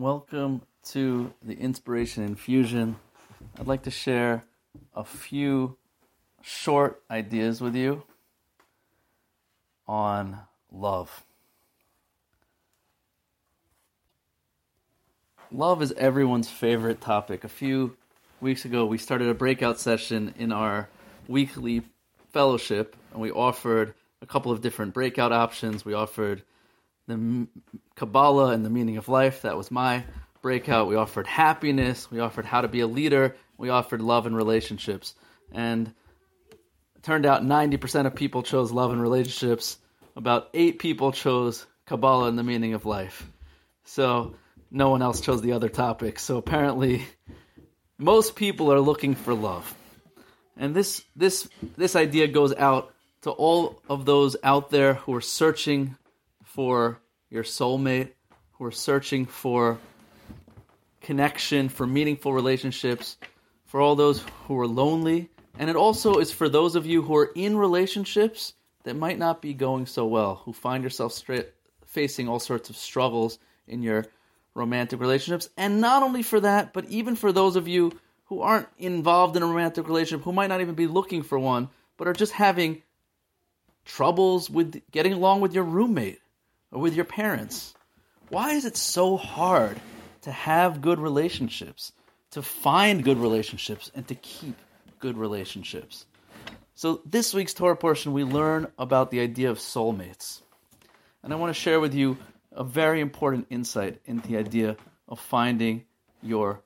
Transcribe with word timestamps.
Welcome 0.00 0.62
to 0.92 1.30
the 1.42 1.52
Inspiration 1.52 2.24
Infusion. 2.24 2.96
I'd 3.58 3.66
like 3.66 3.82
to 3.82 3.90
share 3.90 4.44
a 4.94 5.04
few 5.04 5.76
short 6.40 7.02
ideas 7.10 7.60
with 7.60 7.76
you 7.76 8.04
on 9.86 10.38
love. 10.72 11.22
Love 15.52 15.82
is 15.82 15.92
everyone's 15.98 16.48
favorite 16.48 17.02
topic. 17.02 17.44
A 17.44 17.48
few 17.50 17.94
weeks 18.40 18.64
ago, 18.64 18.86
we 18.86 18.96
started 18.96 19.28
a 19.28 19.34
breakout 19.34 19.78
session 19.78 20.32
in 20.38 20.50
our 20.50 20.88
weekly 21.28 21.82
fellowship, 22.32 22.96
and 23.12 23.20
we 23.20 23.30
offered 23.30 23.92
a 24.22 24.26
couple 24.26 24.50
of 24.50 24.62
different 24.62 24.94
breakout 24.94 25.32
options. 25.32 25.84
We 25.84 25.92
offered 25.92 26.42
the 27.10 27.60
Kabbalah 27.94 28.52
and 28.52 28.64
the 28.64 28.70
meaning 28.70 28.96
of 28.96 29.08
life. 29.08 29.42
That 29.42 29.56
was 29.56 29.70
my 29.70 30.04
breakout. 30.42 30.88
We 30.88 30.96
offered 30.96 31.26
happiness. 31.26 32.10
We 32.10 32.20
offered 32.20 32.46
how 32.46 32.62
to 32.62 32.68
be 32.68 32.80
a 32.80 32.86
leader. 32.86 33.36
We 33.58 33.68
offered 33.68 34.00
love 34.00 34.26
and 34.26 34.36
relationships. 34.36 35.14
And 35.52 35.92
turned 37.02 37.26
out 37.26 37.42
90% 37.42 38.06
of 38.06 38.14
people 38.14 38.42
chose 38.42 38.72
love 38.72 38.92
and 38.92 39.02
relationships. 39.02 39.78
About 40.16 40.48
eight 40.54 40.78
people 40.78 41.12
chose 41.12 41.66
Kabbalah 41.86 42.28
and 42.28 42.38
the 42.38 42.42
meaning 42.42 42.74
of 42.74 42.86
life. 42.86 43.28
So 43.84 44.34
no 44.70 44.90
one 44.90 45.02
else 45.02 45.20
chose 45.20 45.42
the 45.42 45.52
other 45.52 45.68
topics. 45.68 46.22
So 46.22 46.36
apparently, 46.36 47.04
most 47.98 48.36
people 48.36 48.72
are 48.72 48.80
looking 48.80 49.14
for 49.14 49.34
love. 49.34 49.74
And 50.56 50.74
this, 50.74 51.02
this, 51.16 51.48
this 51.76 51.96
idea 51.96 52.28
goes 52.28 52.54
out 52.54 52.94
to 53.22 53.30
all 53.30 53.82
of 53.88 54.04
those 54.04 54.36
out 54.42 54.70
there 54.70 54.94
who 54.94 55.14
are 55.14 55.20
searching 55.20 55.96
for 56.54 57.00
your 57.30 57.44
soulmate, 57.44 58.10
who 58.52 58.64
are 58.64 58.72
searching 58.72 59.24
for 59.24 59.78
connection, 61.00 61.68
for 61.68 61.86
meaningful 61.86 62.32
relationships, 62.32 63.16
for 63.66 63.80
all 63.80 63.94
those 63.94 64.24
who 64.46 64.58
are 64.58 64.66
lonely. 64.66 65.30
And 65.58 65.70
it 65.70 65.76
also 65.76 66.14
is 66.14 66.32
for 66.32 66.48
those 66.48 66.74
of 66.74 66.86
you 66.86 67.02
who 67.02 67.16
are 67.16 67.30
in 67.36 67.56
relationships 67.56 68.54
that 68.82 68.96
might 68.96 69.18
not 69.18 69.40
be 69.40 69.54
going 69.54 69.86
so 69.86 70.06
well, 70.06 70.42
who 70.44 70.52
find 70.52 70.82
yourself 70.82 71.12
straight, 71.12 71.48
facing 71.86 72.28
all 72.28 72.40
sorts 72.40 72.68
of 72.68 72.76
struggles 72.76 73.38
in 73.68 73.82
your 73.82 74.06
romantic 74.54 74.98
relationships. 74.98 75.48
And 75.56 75.80
not 75.80 76.02
only 76.02 76.22
for 76.22 76.40
that, 76.40 76.72
but 76.72 76.84
even 76.86 77.14
for 77.14 77.30
those 77.30 77.54
of 77.54 77.68
you 77.68 77.92
who 78.24 78.40
aren't 78.40 78.68
involved 78.76 79.36
in 79.36 79.44
a 79.44 79.46
romantic 79.46 79.86
relationship, 79.86 80.24
who 80.24 80.32
might 80.32 80.48
not 80.48 80.60
even 80.60 80.74
be 80.74 80.88
looking 80.88 81.22
for 81.22 81.38
one, 81.38 81.68
but 81.96 82.08
are 82.08 82.12
just 82.12 82.32
having 82.32 82.82
troubles 83.84 84.50
with 84.50 84.82
getting 84.90 85.12
along 85.12 85.40
with 85.40 85.54
your 85.54 85.64
roommate 85.64 86.18
or 86.72 86.80
with 86.80 86.94
your 86.94 87.04
parents. 87.04 87.74
Why 88.28 88.52
is 88.52 88.64
it 88.64 88.76
so 88.76 89.16
hard 89.16 89.80
to 90.22 90.32
have 90.32 90.80
good 90.80 91.00
relationships, 91.00 91.92
to 92.32 92.42
find 92.42 93.02
good 93.02 93.18
relationships, 93.18 93.90
and 93.94 94.06
to 94.08 94.14
keep 94.14 94.54
good 94.98 95.16
relationships? 95.16 96.06
So, 96.74 97.02
this 97.04 97.34
week's 97.34 97.52
Torah 97.52 97.76
portion, 97.76 98.12
we 98.12 98.24
learn 98.24 98.68
about 98.78 99.10
the 99.10 99.20
idea 99.20 99.50
of 99.50 99.58
soulmates. 99.58 100.40
And 101.22 101.32
I 101.32 101.36
want 101.36 101.54
to 101.54 101.60
share 101.60 101.80
with 101.80 101.94
you 101.94 102.16
a 102.52 102.64
very 102.64 103.00
important 103.00 103.46
insight 103.50 104.00
into 104.06 104.28
the 104.28 104.38
idea 104.38 104.76
of 105.08 105.20
finding 105.20 105.84
your 106.22 106.62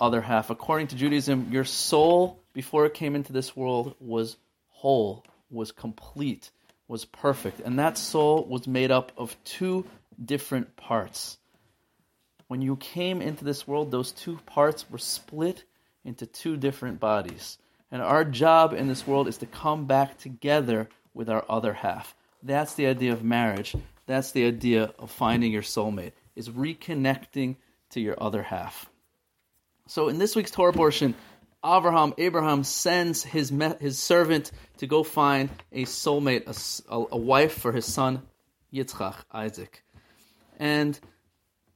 other 0.00 0.20
half. 0.20 0.50
According 0.50 0.88
to 0.88 0.96
Judaism, 0.96 1.48
your 1.50 1.64
soul 1.64 2.42
before 2.52 2.86
it 2.86 2.94
came 2.94 3.14
into 3.14 3.32
this 3.32 3.56
world 3.56 3.94
was 4.00 4.36
whole, 4.68 5.24
was 5.50 5.72
complete 5.72 6.50
was 6.88 7.04
perfect, 7.04 7.60
and 7.60 7.78
that 7.78 7.98
soul 7.98 8.44
was 8.44 8.66
made 8.66 8.90
up 8.90 9.12
of 9.16 9.36
two 9.44 9.86
different 10.22 10.76
parts. 10.76 11.38
When 12.46 12.62
you 12.62 12.76
came 12.76 13.22
into 13.22 13.44
this 13.44 13.66
world, 13.66 13.90
those 13.90 14.12
two 14.12 14.38
parts 14.46 14.88
were 14.90 14.98
split 14.98 15.64
into 16.04 16.26
two 16.26 16.56
different 16.56 17.00
bodies. 17.00 17.58
And 17.90 18.02
our 18.02 18.24
job 18.24 18.74
in 18.74 18.88
this 18.88 19.06
world 19.06 19.28
is 19.28 19.38
to 19.38 19.46
come 19.46 19.86
back 19.86 20.18
together 20.18 20.88
with 21.14 21.30
our 21.30 21.44
other 21.48 21.72
half. 21.72 22.14
That's 22.42 22.74
the 22.74 22.86
idea 22.86 23.12
of 23.12 23.24
marriage. 23.24 23.74
That's 24.06 24.32
the 24.32 24.46
idea 24.46 24.92
of 24.98 25.10
finding 25.10 25.52
your 25.52 25.62
soulmate, 25.62 26.12
is 26.36 26.50
reconnecting 26.50 27.56
to 27.90 28.00
your 28.00 28.22
other 28.22 28.42
half. 28.42 28.90
So 29.86 30.08
in 30.08 30.18
this 30.18 30.36
week's 30.36 30.50
Torah 30.50 30.72
portion, 30.72 31.14
Abraham, 31.64 32.14
Abraham 32.18 32.62
sends 32.64 33.22
his 33.22 33.52
his 33.80 33.98
servant 33.98 34.50
to 34.78 34.86
go 34.86 35.02
find 35.02 35.48
a 35.72 35.84
soulmate, 35.84 36.46
a, 36.88 36.96
a 37.12 37.16
wife 37.16 37.54
for 37.54 37.72
his 37.72 37.86
son 37.86 38.22
Yitzchak, 38.72 39.16
Isaac, 39.32 39.82
and 40.58 40.98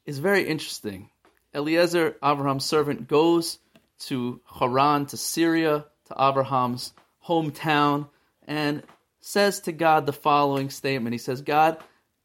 it's 0.04 0.18
very 0.18 0.46
interesting. 0.46 1.10
Eliezer, 1.54 2.16
Abraham's 2.22 2.64
servant, 2.64 3.08
goes 3.08 3.58
to 4.00 4.40
Haran, 4.58 5.06
to 5.06 5.16
Syria, 5.16 5.86
to 6.06 6.14
Abraham's 6.18 6.92
hometown, 7.26 8.08
and 8.46 8.82
says 9.20 9.60
to 9.60 9.72
God 9.72 10.06
the 10.06 10.12
following 10.12 10.70
statement. 10.70 11.14
He 11.14 11.18
says, 11.18 11.42
God, 11.42 11.78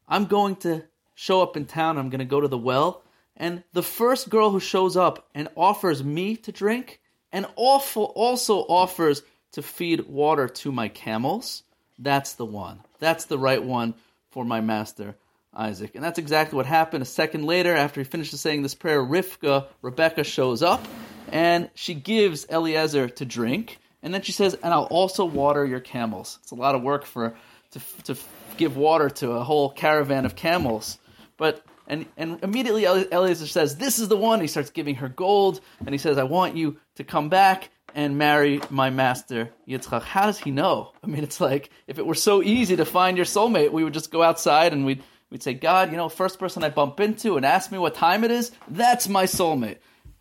I'm 0.08 0.26
going 0.26 0.56
to 0.56 0.84
show 1.14 1.42
up 1.42 1.56
in 1.56 1.64
town. 1.66 1.98
I'm 1.98 2.10
going 2.10 2.20
to 2.20 2.24
go 2.24 2.40
to 2.40 2.48
the 2.48 2.58
well. 2.58 3.02
And 3.36 3.64
the 3.72 3.82
first 3.82 4.30
girl 4.30 4.50
who 4.50 4.60
shows 4.60 4.96
up 4.96 5.28
and 5.34 5.48
offers 5.56 6.04
me 6.04 6.36
to 6.36 6.52
drink, 6.52 7.00
and 7.34 7.46
also 7.56 8.54
offers 8.60 9.22
to 9.52 9.60
feed 9.60 10.06
water 10.06 10.48
to 10.48 10.70
my 10.70 10.88
camels. 10.88 11.64
That's 11.98 12.34
the 12.34 12.46
one. 12.46 12.80
That's 13.00 13.24
the 13.24 13.38
right 13.38 13.62
one 13.62 13.94
for 14.30 14.44
my 14.44 14.60
master 14.60 15.16
Isaac. 15.52 15.96
And 15.96 16.02
that's 16.02 16.18
exactly 16.18 16.56
what 16.56 16.66
happened. 16.66 17.02
A 17.02 17.06
second 17.06 17.44
later, 17.44 17.74
after 17.74 18.00
he 18.00 18.04
finishes 18.04 18.40
saying 18.40 18.62
this 18.62 18.74
prayer, 18.74 19.02
Rivka, 19.02 19.66
Rebecca 19.82 20.22
shows 20.22 20.62
up 20.62 20.86
and 21.30 21.70
she 21.74 21.94
gives 21.94 22.46
Eliezer 22.48 23.08
to 23.08 23.24
drink. 23.24 23.78
And 24.00 24.14
then 24.14 24.22
she 24.22 24.32
says, 24.32 24.54
And 24.54 24.72
I'll 24.72 24.84
also 24.84 25.24
water 25.24 25.66
your 25.66 25.80
camels. 25.80 26.38
It's 26.42 26.52
a 26.52 26.56
lot 26.56 26.76
of 26.76 26.82
work 26.82 27.04
for 27.04 27.34
to, 27.72 27.80
to 28.04 28.16
give 28.56 28.76
water 28.76 29.10
to 29.10 29.32
a 29.32 29.42
whole 29.42 29.70
caravan 29.70 30.24
of 30.24 30.36
camels. 30.36 30.98
But 31.36 31.64
and, 31.86 32.06
and 32.16 32.42
immediately 32.42 32.84
Eliezer 32.84 33.46
says, 33.46 33.76
This 33.76 33.98
is 33.98 34.08
the 34.08 34.16
one. 34.16 34.40
He 34.40 34.46
starts 34.46 34.70
giving 34.70 34.96
her 34.96 35.08
gold, 35.08 35.60
and 35.80 35.90
he 35.90 35.98
says, 35.98 36.18
I 36.18 36.24
want 36.24 36.56
you 36.56 36.78
to 36.96 37.04
come 37.04 37.28
back 37.28 37.70
and 37.94 38.18
marry 38.18 38.60
my 38.70 38.90
master, 38.90 39.50
Yitzchak. 39.68 40.02
How 40.02 40.26
does 40.26 40.38
he 40.38 40.50
know? 40.50 40.92
I 41.02 41.06
mean, 41.06 41.22
it's 41.22 41.40
like 41.40 41.70
if 41.86 41.98
it 41.98 42.06
were 42.06 42.14
so 42.14 42.42
easy 42.42 42.76
to 42.76 42.84
find 42.84 43.16
your 43.16 43.26
soulmate, 43.26 43.70
we 43.70 43.84
would 43.84 43.94
just 43.94 44.10
go 44.10 44.22
outside 44.22 44.72
and 44.72 44.84
we'd, 44.84 45.02
we'd 45.30 45.42
say, 45.42 45.54
God, 45.54 45.90
you 45.90 45.96
know, 45.96 46.08
first 46.08 46.38
person 46.38 46.64
I 46.64 46.70
bump 46.70 46.98
into 47.00 47.36
and 47.36 47.46
ask 47.46 47.70
me 47.70 47.78
what 47.78 47.94
time 47.94 48.24
it 48.24 48.30
is, 48.30 48.50
that's 48.68 49.08
my 49.08 49.24
soulmate. 49.24 49.78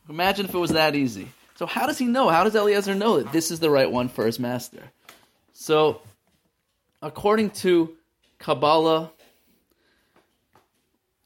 Imagine 0.09 0.45
if 0.45 0.53
it 0.53 0.59
was 0.59 0.71
that 0.71 0.95
easy. 0.95 1.29
So, 1.55 1.65
how 1.65 1.87
does 1.87 1.97
he 1.97 2.05
know? 2.05 2.29
How 2.29 2.43
does 2.43 2.55
Eliezer 2.55 2.95
know 2.95 3.21
that 3.21 3.31
this 3.31 3.49
is 3.49 3.59
the 3.59 3.69
right 3.69 3.89
one 3.89 4.09
for 4.09 4.25
his 4.25 4.39
master? 4.39 4.83
So, 5.53 6.01
according 7.01 7.51
to 7.51 7.95
Kabbalah, 8.39 9.11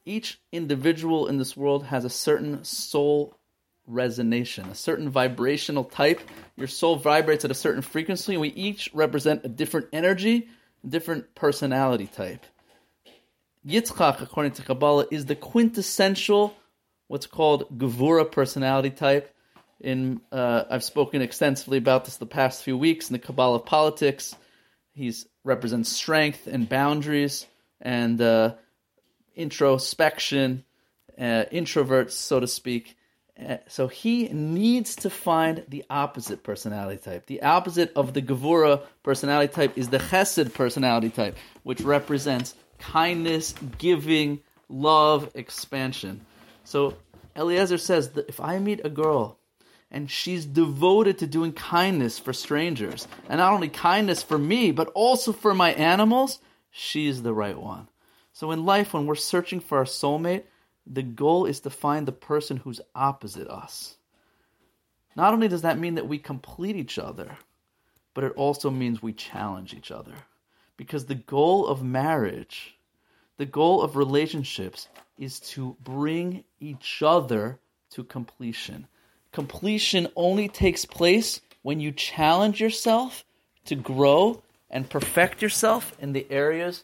each 0.08 0.40
individual 0.52 1.28
in 1.28 1.38
this 1.38 1.56
world 1.56 1.86
has 1.86 2.06
a 2.06 2.10
certain 2.10 2.64
soul 2.64 3.38
resonation, 3.90 4.70
a 4.72 4.76
certain 4.76 5.10
vibrational 5.10 5.84
type. 5.84 6.22
Your 6.56 6.68
soul 6.68 6.96
vibrates 6.96 7.46
at 7.46 7.52
a 7.52 7.56
certain 7.56 7.82
frequency, 7.82 8.34
and 8.34 8.42
we 8.42 8.50
each 8.50 8.90
represent 8.94 9.46
a 9.46 9.50
different 9.50 9.88
energy, 9.94 10.48
a 10.84 10.88
different 10.88 11.36
personality 11.36 12.08
type. 12.08 12.46
Yitzchak, 13.66 14.22
according 14.22 14.54
to 14.54 14.62
Kabbalah, 14.62 15.08
is 15.12 15.26
the 15.26 15.36
quintessential, 15.36 16.56
what's 17.08 17.28
called 17.28 17.78
Gevura 17.78 18.30
personality 18.32 18.92
type. 18.92 19.34
In 19.80 20.22
uh, 20.32 20.64
I've 20.70 20.84
spoken 20.84 21.22
extensively 21.22 21.78
about 21.78 22.06
this 22.06 22.18
the 22.18 22.26
past 22.26 22.64
few 22.64 22.78
weeks 22.78 23.10
in 23.10 23.14
the 23.14 23.20
Kabbalah 23.20 23.58
of 23.58 23.66
politics. 23.66 24.36
He 24.94 25.14
represents 25.44 25.90
strength 25.90 26.48
and 26.48 26.68
boundaries, 26.68 27.46
and 27.80 28.20
uh, 28.20 28.56
introspection, 29.38 30.64
uh, 31.18 31.46
introverts, 31.52 32.12
so 32.12 32.40
to 32.40 32.48
speak. 32.48 32.98
Uh, 33.40 33.58
so 33.68 33.88
he 33.88 34.28
needs 34.30 34.96
to 34.96 35.10
find 35.10 35.64
the 35.68 35.86
opposite 35.90 36.44
personality 36.44 36.98
type. 36.98 37.28
The 37.28 37.44
opposite 37.44 37.94
of 37.96 38.14
the 38.14 38.22
Gevura 38.22 38.82
personality 39.04 39.54
type 39.54 39.78
is 39.78 39.90
the 39.90 40.00
Chesed 40.00 40.54
personality 40.54 41.12
type, 41.12 41.38
which 41.64 41.82
represents 41.82 42.56
kindness, 42.80 43.54
giving, 43.78 44.40
love, 44.70 45.30
expansion. 45.36 46.26
So 46.64 46.96
Eliezer 47.36 47.78
says 47.78 48.10
that 48.12 48.28
if 48.28 48.40
I 48.40 48.58
meet 48.58 48.82
a 48.84 48.90
girl 48.90 49.38
and 49.92 50.10
she's 50.10 50.46
devoted 50.46 51.20
to 51.20 51.28
doing 51.28 51.54
kindness 51.54 52.20
for 52.20 52.34
strangers, 52.34 53.08
and 53.30 53.38
not 53.38 53.54
only 53.54 53.70
kindness 53.70 54.24
for 54.24 54.38
me, 54.38 54.72
but 54.72 54.90
also 54.96 55.32
for 55.32 55.54
my 55.54 55.74
animals, 55.74 56.40
she's 56.72 57.22
the 57.22 57.34
right 57.34 57.58
one. 57.58 57.88
So 58.38 58.52
in 58.52 58.68
life, 58.68 58.94
when 58.94 59.08
we're 59.08 59.16
searching 59.16 59.60
for 59.60 59.80
our 59.80 59.86
soulmate, 59.86 60.44
the 60.86 61.02
goal 61.02 61.48
is 61.48 61.62
to 61.62 61.72
find 61.72 62.08
the 62.08 62.12
person 62.12 62.58
who's 62.58 62.80
opposite 62.94 63.48
us. 63.48 63.98
Not 65.16 65.34
only 65.34 65.48
does 65.48 65.64
that 65.64 65.80
mean 65.80 65.96
that 65.96 66.08
we 66.08 66.20
complete 66.20 66.76
each 66.76 67.00
other, 67.00 67.36
but 68.14 68.24
it 68.24 68.34
also 68.34 68.70
means 68.70 69.02
we 69.02 69.12
challenge 69.12 69.74
each 69.74 69.90
other. 69.90 70.14
Because 70.78 71.08
the 71.08 71.16
goal 71.16 71.66
of 71.66 71.82
marriage, 71.82 72.78
the 73.38 73.48
goal 73.48 73.82
of 73.82 73.96
relationships, 73.96 74.88
is 75.18 75.40
to 75.40 75.76
bring 75.84 76.44
each 76.60 77.02
other 77.02 77.58
to 77.90 78.04
completion. 78.04 78.86
Completion 79.32 80.10
only 80.16 80.48
takes 80.48 80.86
place 80.86 81.42
when 81.64 81.80
you 81.80 81.92
challenge 81.92 82.62
yourself 82.62 83.26
to 83.66 83.74
grow 83.74 84.44
and 84.70 84.88
perfect 84.88 85.42
yourself 85.42 85.92
in 85.98 86.14
the 86.14 86.28
areas 86.30 86.84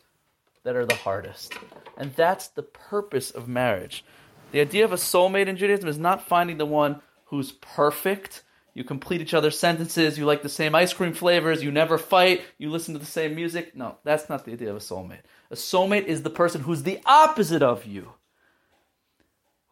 that 0.64 0.76
are 0.76 0.86
the 0.86 0.96
hardest. 0.96 1.54
And 1.98 2.16
that's 2.16 2.48
the 2.48 2.64
purpose 2.64 3.32
of 3.32 3.48
marriage. 3.48 4.04
The 4.52 4.62
idea 4.62 4.86
of 4.86 4.94
a 4.94 4.98
soulmate 4.98 5.48
in 5.48 5.58
Judaism 5.58 5.90
is 5.90 5.98
not 5.98 6.28
finding 6.28 6.58
the 6.58 6.66
one 6.66 7.02
who's 7.26 7.52
perfect. 7.54 8.44
You 8.74 8.84
complete 8.84 9.22
each 9.22 9.34
other's 9.34 9.58
sentences, 9.58 10.18
you 10.18 10.26
like 10.26 10.42
the 10.42 10.50
same 10.50 10.74
ice 10.74 10.94
cream 10.94 11.14
flavors, 11.14 11.64
you 11.64 11.72
never 11.72 11.98
fight, 11.98 12.42
you 12.58 12.70
listen 12.72 12.94
to 12.94 13.00
the 13.00 13.06
same 13.06 13.36
music. 13.36 13.76
No, 13.76 13.98
that's 14.04 14.30
not 14.30 14.46
the 14.46 14.52
idea 14.52 14.70
of 14.70 14.76
a 14.76 14.80
soulmate. 14.80 15.22
A 15.52 15.56
soulmate 15.56 16.06
is 16.06 16.24
the 16.24 16.30
person 16.30 16.62
who's 16.62 16.84
the 16.84 17.00
opposite 17.06 17.62
of 17.62 17.86
you, 17.86 18.14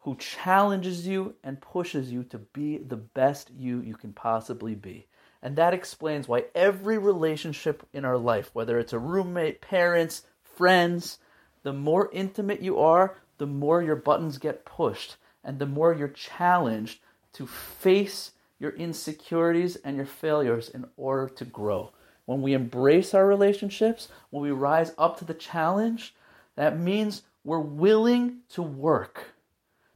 who 0.00 0.16
challenges 0.16 1.06
you 1.06 1.34
and 1.42 1.60
pushes 1.60 2.12
you 2.12 2.22
to 2.24 2.38
be 2.38 2.78
the 2.78 2.96
best 2.96 3.50
you 3.56 3.80
you 3.80 3.94
can 3.94 4.12
possibly 4.12 4.74
be. 4.74 5.06
And 5.42 5.56
that 5.56 5.74
explains 5.74 6.28
why 6.28 6.44
every 6.54 6.98
relationship 6.98 7.84
in 7.92 8.04
our 8.04 8.18
life, 8.18 8.50
whether 8.52 8.78
it's 8.78 8.92
a 8.92 8.98
roommate, 8.98 9.60
parents, 9.60 10.22
friends, 10.62 11.18
the 11.64 11.72
more 11.72 12.08
intimate 12.12 12.62
you 12.62 12.78
are, 12.78 13.16
the 13.38 13.46
more 13.48 13.82
your 13.82 13.96
buttons 13.96 14.38
get 14.38 14.64
pushed 14.64 15.16
and 15.42 15.58
the 15.58 15.66
more 15.66 15.92
you're 15.92 16.06
challenged 16.06 17.00
to 17.32 17.48
face 17.48 18.30
your 18.60 18.70
insecurities 18.76 19.74
and 19.74 19.96
your 19.96 20.06
failures 20.06 20.68
in 20.68 20.84
order 20.96 21.28
to 21.28 21.44
grow. 21.44 21.90
When 22.26 22.42
we 22.42 22.52
embrace 22.52 23.12
our 23.12 23.26
relationships, 23.26 24.06
when 24.30 24.40
we 24.40 24.52
rise 24.52 24.92
up 24.96 25.18
to 25.18 25.24
the 25.24 25.34
challenge, 25.34 26.14
that 26.54 26.78
means 26.78 27.22
we're 27.42 27.58
willing 27.58 28.42
to 28.50 28.62
work. 28.62 29.32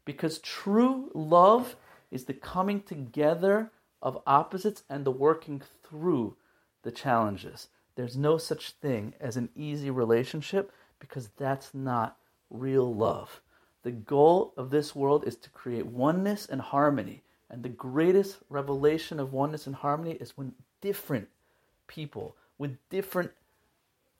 Because 0.05 0.41
true 0.41 1.13
love 1.15 1.77
is 2.11 2.25
the 2.25 2.35
coming 2.35 2.83
together 2.83 3.71
of 4.03 4.21
opposites 4.27 4.83
and 4.91 5.05
the 5.05 5.13
working 5.13 5.63
through 5.89 6.35
the 6.83 6.91
challenges. 6.91 7.69
There's 7.97 8.17
no 8.17 8.39
such 8.39 8.73
thing 8.73 9.15
as 9.21 9.37
an 9.37 9.49
easy 9.57 9.91
relationship 9.91 10.73
because 11.01 11.31
that's 11.37 11.75
not 11.75 12.17
real 12.51 12.95
love. 12.95 13.41
The 13.83 13.91
goal 13.91 14.53
of 14.57 14.71
this 14.71 14.95
world 14.95 15.25
is 15.27 15.37
to 15.37 15.51
create 15.51 15.87
oneness 15.87 16.47
and 16.47 16.61
harmony. 16.61 17.23
And 17.49 17.63
the 17.63 17.69
greatest 17.69 18.39
revelation 18.49 19.21
of 19.21 19.33
oneness 19.33 19.67
and 19.67 19.77
harmony 19.77 20.13
is 20.13 20.37
when 20.37 20.55
different 20.81 21.29
people 21.87 22.37
with 22.59 22.77
different 22.91 23.31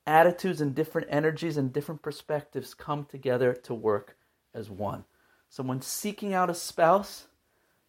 attitudes 0.07 0.61
and 0.61 0.75
different 0.75 1.09
energies 1.11 1.57
and 1.57 1.73
different 1.73 2.03
perspectives 2.03 2.75
come 2.75 3.05
together 3.05 3.53
to 3.53 3.75
work 3.75 4.17
as 4.55 4.71
one. 4.71 5.05
So, 5.49 5.63
when 5.63 5.83
seeking 5.83 6.33
out 6.33 6.51
a 6.51 6.55
spouse, 6.55 7.27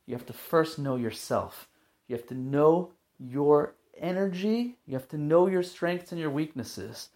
you 0.05 0.15
have 0.15 0.25
to 0.25 0.33
first 0.33 0.79
know 0.79 0.95
yourself. 0.95 1.67
You 2.07 2.15
have 2.15 2.27
to 2.27 2.35
know 2.35 2.93
your 3.19 3.75
energy. 3.99 4.77
You 4.85 4.93
have 4.93 5.07
to 5.09 5.17
know 5.17 5.47
your 5.47 5.63
strengths 5.63 6.11
and 6.11 6.19
your 6.19 6.29
weaknesses. 6.29 7.09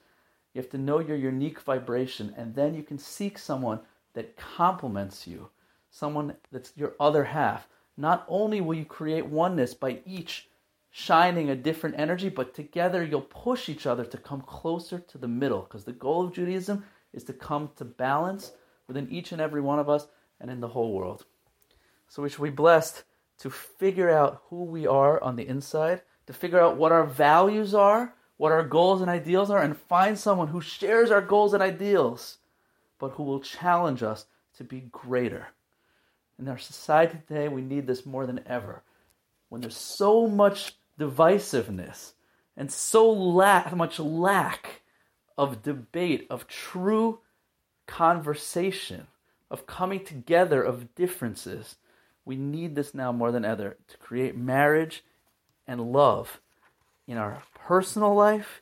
You 0.54 0.62
have 0.62 0.70
to 0.72 0.78
know 0.78 1.00
your 1.00 1.18
unique 1.18 1.62
vibration. 1.62 2.34
And 2.38 2.54
then 2.56 2.74
you 2.74 2.84
can 2.84 2.98
seek 2.98 3.38
someone 3.38 3.80
that 4.14 4.36
complements 4.38 5.26
you, 5.28 5.50
someone 5.90 6.36
that's 6.52 6.74
your 6.76 6.94
other 7.00 7.24
half. 7.24 7.68
Not 7.98 8.26
only 8.28 8.62
will 8.62 8.76
you 8.76 8.86
create 8.86 9.26
oneness 9.26 9.74
by 9.74 10.00
each 10.06 10.50
shining 10.90 11.50
a 11.50 11.56
different 11.56 11.98
energy, 11.98 12.30
but 12.30 12.54
together 12.54 13.04
you'll 13.04 13.22
push 13.22 13.70
each 13.70 13.86
other 13.86 14.04
to 14.06 14.18
come 14.18 14.42
closer 14.42 15.00
to 15.00 15.18
the 15.18 15.28
middle. 15.28 15.62
Because 15.62 15.86
the 15.86 15.94
goal 15.94 16.26
of 16.26 16.34
Judaism 16.34 16.84
is 17.14 17.24
to 17.26 17.34
come 17.34 17.70
to 17.78 17.86
balance 17.86 18.52
within 18.88 19.10
each 19.10 19.32
and 19.32 19.42
every 19.42 19.62
one 19.62 19.80
of 19.80 19.90
us 19.90 20.08
and 20.40 20.52
in 20.52 20.60
the 20.60 20.68
whole 20.68 20.94
world. 20.94 21.26
So 22.10 22.22
we 22.22 22.30
should 22.30 22.44
be 22.44 22.50
blessed 22.50 23.04
to 23.40 23.50
figure 23.50 24.10
out 24.10 24.42
who 24.50 24.66
we 24.66 24.86
are 24.86 25.22
on 25.24 25.36
the 25.36 25.48
inside, 25.48 26.02
to 26.32 26.38
figure 26.38 26.62
out 26.62 26.78
what 26.78 26.94
our 26.94 27.06
values 27.06 27.74
are, 27.74 28.14
what 28.38 28.54
our 28.54 28.64
goals 28.64 29.02
and 29.02 29.10
ideals 29.10 29.52
are, 29.52 29.62
and 29.62 29.78
find 29.78 30.18
someone 30.18 30.48
who 30.48 30.62
shares 30.62 31.12
our 31.12 31.22
goals 31.22 31.54
and 31.54 31.62
ideals, 31.62 32.38
but 33.00 33.12
who 33.12 33.24
will 33.24 33.42
challenge 33.42 34.02
us 34.02 34.26
to 34.56 34.64
be 34.64 34.80
greater. 34.92 35.48
In 36.40 36.48
our 36.48 36.58
society 36.58 37.18
today, 37.28 37.50
we 37.50 37.62
need 37.62 37.86
this 37.86 38.06
more 38.06 38.26
than 38.26 38.40
ever. 38.46 38.82
When 39.50 39.60
there's 39.60 39.76
so 39.76 40.26
much 40.26 40.78
divisiveness 40.98 42.14
and 42.56 42.72
so 42.72 43.14
much 43.76 44.00
lack 44.00 44.82
of 45.38 45.62
debate, 45.62 46.28
of 46.30 46.48
true 46.48 47.20
conversation, 47.88 49.08
of 49.50 49.68
coming 49.68 50.06
together 50.06 50.64
of 50.64 50.96
differences, 50.96 51.76
we 52.24 52.38
need 52.38 52.76
this 52.76 52.94
now 52.94 53.12
more 53.12 53.34
than 53.34 53.44
ever 53.44 53.76
to 53.90 53.98
create 53.98 54.38
marriage 54.38 55.04
and 55.72 55.94
love 55.94 56.42
in 57.08 57.18
our 57.18 57.42
personal 57.56 58.14
life 58.14 58.62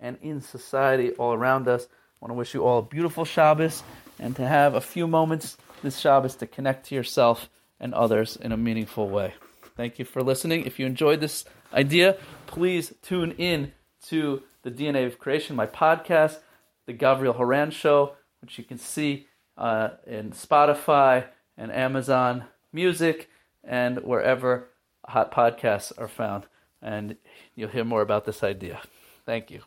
and 0.00 0.16
in 0.22 0.40
society 0.40 1.10
all 1.12 1.34
around 1.34 1.68
us. 1.68 1.84
I 1.84 2.24
want 2.24 2.30
to 2.30 2.34
wish 2.34 2.54
you 2.54 2.64
all 2.64 2.78
a 2.78 2.82
beautiful 2.82 3.26
Shabbos 3.26 3.82
and 4.18 4.34
to 4.36 4.48
have 4.48 4.74
a 4.74 4.80
few 4.80 5.06
moments 5.06 5.58
this 5.82 5.98
Shabbos 5.98 6.34
to 6.36 6.46
connect 6.46 6.86
to 6.86 6.94
yourself 6.94 7.50
and 7.78 7.92
others 7.92 8.36
in 8.36 8.52
a 8.52 8.56
meaningful 8.56 9.10
way. 9.10 9.34
Thank 9.76 9.98
you 9.98 10.06
for 10.06 10.22
listening. 10.22 10.64
If 10.64 10.78
you 10.78 10.86
enjoyed 10.86 11.20
this 11.20 11.44
idea, 11.74 12.16
please 12.46 12.94
tune 13.02 13.32
in 13.32 13.72
to 14.06 14.42
the 14.62 14.70
DNA 14.70 15.06
of 15.06 15.18
Creation, 15.18 15.56
my 15.56 15.66
podcast, 15.66 16.38
The 16.86 16.94
Gabriel 16.94 17.34
Horan 17.34 17.70
Show, 17.70 18.14
which 18.40 18.56
you 18.56 18.64
can 18.64 18.78
see 18.78 19.26
uh, 19.58 19.90
in 20.06 20.30
Spotify 20.30 21.26
and 21.58 21.70
Amazon 21.70 22.44
music, 22.72 23.28
and 23.62 23.98
wherever 23.98 24.68
hot 25.08 25.32
podcasts 25.32 25.92
are 25.98 26.08
found. 26.08 26.46
And 26.82 27.16
you'll 27.54 27.70
hear 27.70 27.84
more 27.84 28.02
about 28.02 28.24
this 28.24 28.42
idea. 28.42 28.80
Thank 29.24 29.50
you. 29.50 29.62